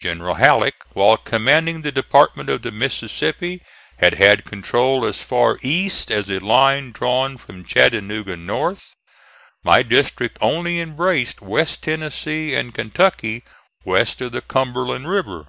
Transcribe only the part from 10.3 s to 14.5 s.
only embraced West Tennessee and Kentucky west of the